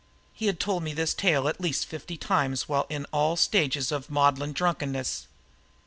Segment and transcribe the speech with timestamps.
[0.33, 4.09] He had told me this tale at least fifty times while in all stages of
[4.09, 5.27] maudlin drunkenness.